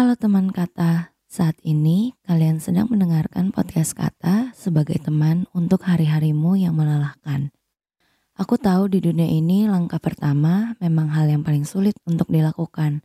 [0.00, 6.72] Halo teman kata, saat ini kalian sedang mendengarkan podcast kata sebagai teman untuk hari-harimu yang
[6.72, 7.52] melelahkan.
[8.32, 13.04] Aku tahu di dunia ini langkah pertama memang hal yang paling sulit untuk dilakukan.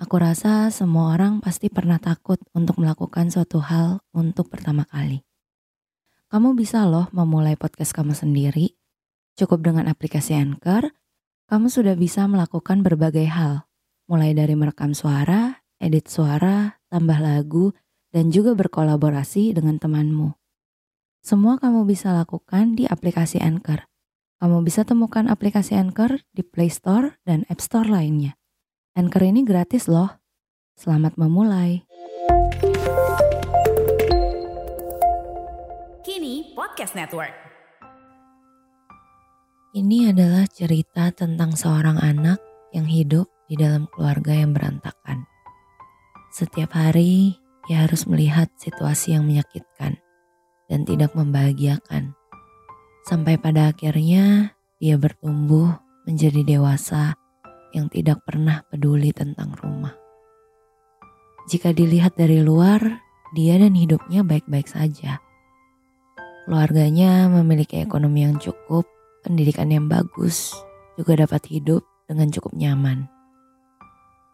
[0.00, 5.20] Aku rasa semua orang pasti pernah takut untuk melakukan suatu hal untuk pertama kali.
[6.32, 8.72] Kamu bisa loh memulai podcast kamu sendiri.
[9.36, 10.96] Cukup dengan aplikasi Anchor,
[11.52, 13.68] kamu sudah bisa melakukan berbagai hal,
[14.08, 17.74] mulai dari merekam suara, edit suara, tambah lagu,
[18.14, 20.38] dan juga berkolaborasi dengan temanmu.
[21.22, 23.90] Semua kamu bisa lakukan di aplikasi Anchor.
[24.38, 28.38] Kamu bisa temukan aplikasi Anchor di Play Store dan App Store lainnya.
[28.94, 30.18] Anchor ini gratis loh.
[30.74, 31.86] Selamat memulai.
[36.02, 37.32] Kini Podcast Network.
[39.72, 42.42] Ini adalah cerita tentang seorang anak
[42.76, 45.31] yang hidup di dalam keluarga yang berantakan.
[46.32, 47.36] Setiap hari
[47.68, 50.00] ia harus melihat situasi yang menyakitkan
[50.64, 52.16] dan tidak membahagiakan.
[53.04, 55.76] Sampai pada akhirnya dia bertumbuh
[56.08, 57.12] menjadi dewasa
[57.76, 59.92] yang tidak pernah peduli tentang rumah.
[61.52, 62.80] Jika dilihat dari luar,
[63.36, 65.20] dia dan hidupnya baik-baik saja.
[66.48, 68.88] Keluarganya memiliki ekonomi yang cukup,
[69.20, 70.56] pendidikan yang bagus,
[70.96, 73.11] juga dapat hidup dengan cukup nyaman.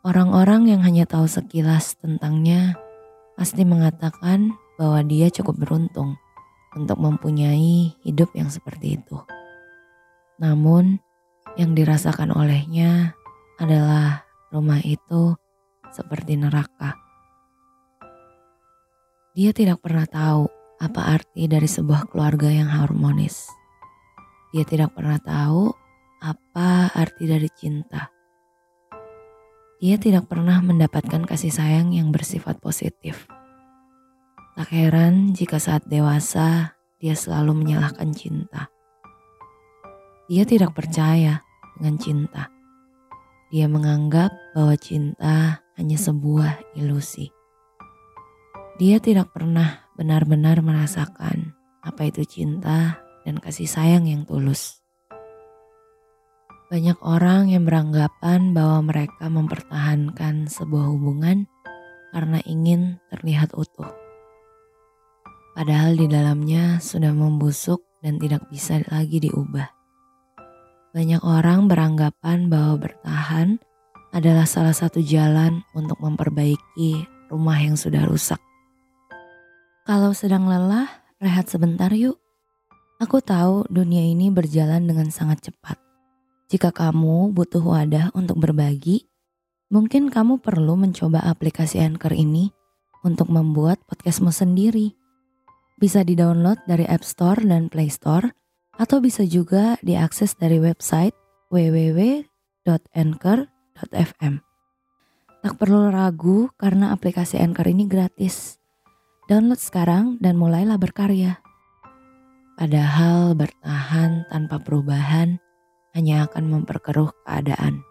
[0.08, 2.72] Orang-orang yang hanya tahu sekilas tentangnya
[3.36, 6.16] pasti mengatakan bahwa dia cukup beruntung
[6.72, 9.20] untuk mempunyai hidup yang seperti itu.
[10.40, 10.96] Namun,
[11.60, 13.12] yang dirasakan olehnya
[13.60, 15.36] adalah rumah itu
[15.92, 16.96] seperti neraka.
[19.36, 20.48] Dia tidak pernah tahu
[20.80, 23.44] apa arti dari sebuah keluarga yang harmonis.
[24.56, 25.68] Dia tidak pernah tahu
[26.24, 28.17] apa arti dari cinta.
[29.78, 33.30] Dia tidak pernah mendapatkan kasih sayang yang bersifat positif.
[34.58, 38.66] Tak heran jika saat dewasa dia selalu menyalahkan cinta.
[40.26, 41.46] Dia tidak percaya
[41.78, 42.50] dengan cinta.
[43.54, 47.30] Dia menganggap bahwa cinta hanya sebuah ilusi.
[48.82, 51.54] Dia tidak pernah benar-benar merasakan
[51.86, 54.82] apa itu cinta dan kasih sayang yang tulus.
[56.68, 61.48] Banyak orang yang beranggapan bahwa mereka mempertahankan sebuah hubungan
[62.12, 63.88] karena ingin terlihat utuh.
[65.56, 69.64] Padahal di dalamnya sudah membusuk dan tidak bisa lagi diubah.
[70.92, 73.56] Banyak orang beranggapan bahwa bertahan
[74.12, 78.40] adalah salah satu jalan untuk memperbaiki rumah yang sudah rusak.
[79.88, 82.20] Kalau sedang lelah, rehat sebentar yuk.
[83.00, 85.87] Aku tahu dunia ini berjalan dengan sangat cepat
[86.48, 89.04] jika kamu butuh wadah untuk berbagi,
[89.68, 92.48] mungkin kamu perlu mencoba aplikasi Anchor ini
[93.04, 94.96] untuk membuat podcastmu sendiri.
[95.76, 98.32] Bisa di-download dari App Store dan Play Store,
[98.78, 101.12] atau bisa juga diakses dari website
[101.52, 104.34] www.anchor.fm.
[105.38, 108.56] Tak perlu ragu karena aplikasi Anchor ini gratis.
[109.28, 111.44] Download sekarang dan mulailah berkarya.
[112.56, 115.36] Padahal bertahan tanpa perubahan
[115.98, 117.82] hanya akan memperkeruh keadaan.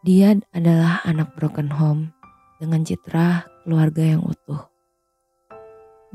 [0.00, 2.16] Dia adalah anak broken home
[2.56, 4.72] dengan citra keluarga yang utuh.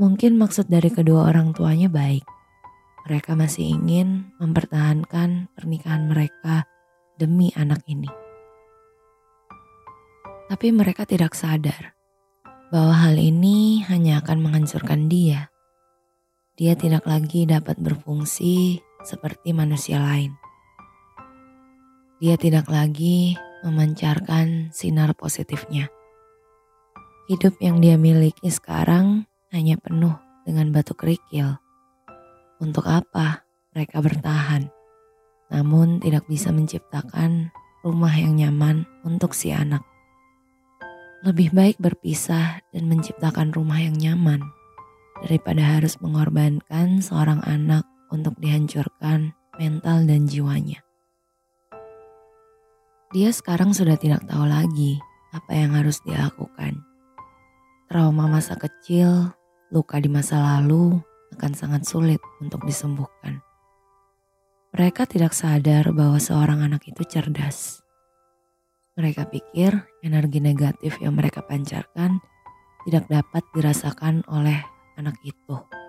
[0.01, 2.25] Mungkin maksud dari kedua orang tuanya baik.
[3.06, 6.66] Mereka masih ingin mempertahankan pernikahan mereka
[7.22, 8.09] demi anak ini.
[10.50, 11.94] Tapi mereka tidak sadar
[12.74, 15.53] bahwa hal ini hanya akan menghancurkan dia.
[16.57, 20.35] Dia tidak lagi dapat berfungsi seperti manusia lain.
[22.22, 23.34] Dia tidak lagi
[23.66, 25.89] memancarkan sinar positifnya.
[27.29, 30.13] Hidup yang dia miliki sekarang hanya penuh
[30.45, 31.57] dengan batu kerikil.
[32.62, 33.41] Untuk apa
[33.73, 34.69] mereka bertahan,
[35.50, 37.50] namun tidak bisa menciptakan
[37.81, 39.81] rumah yang nyaman untuk si anak?
[41.22, 44.42] Lebih baik berpisah dan menciptakan rumah yang nyaman
[45.21, 50.84] daripada harus mengorbankan seorang anak untuk dihancurkan mental dan jiwanya.
[53.12, 55.00] Dia sekarang sudah tidak tahu lagi
[55.36, 56.80] apa yang harus dia lakukan.
[57.92, 59.36] Trauma masa kecil,
[59.72, 60.96] luka di masa lalu
[61.36, 63.44] akan sangat sulit untuk disembuhkan.
[64.72, 67.84] Mereka tidak sadar bahwa seorang anak itu cerdas.
[68.96, 72.24] Mereka pikir energi negatif yang mereka pancarkan
[72.88, 74.64] tidak dapat dirasakan oleh
[74.96, 75.81] anak itu.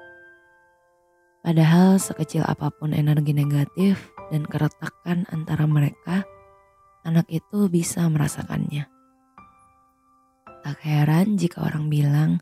[1.43, 6.23] Padahal sekecil apa pun energi negatif dan keretakan antara mereka,
[7.03, 8.87] anak itu bisa merasakannya.
[10.63, 12.39] Tak heran jika orang bilang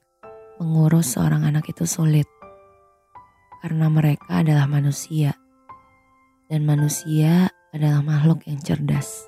[0.60, 2.28] mengurus seorang anak itu sulit.
[3.64, 5.32] Karena mereka adalah manusia.
[6.52, 9.24] Dan manusia adalah makhluk yang cerdas.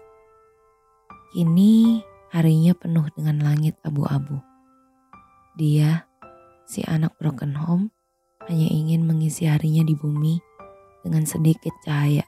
[1.32, 4.36] Kini harinya penuh dengan langit abu-abu.
[5.56, 6.04] Dia,
[6.68, 7.88] si anak broken home,
[8.50, 10.40] hanya ingin mengisi harinya di bumi
[11.02, 12.26] dengan sedikit cahaya.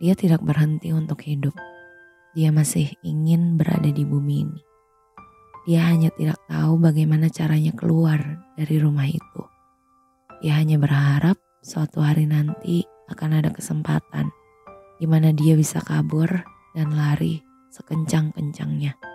[0.00, 1.56] Dia tidak berhenti untuk hidup.
[2.36, 4.60] Dia masih ingin berada di bumi ini.
[5.64, 8.20] Dia hanya tidak tahu bagaimana caranya keluar
[8.52, 9.42] dari rumah itu.
[10.44, 14.28] Dia hanya berharap suatu hari nanti akan ada kesempatan
[15.00, 16.28] di mana dia bisa kabur
[16.76, 17.40] dan lari
[17.72, 19.13] sekencang-kencangnya.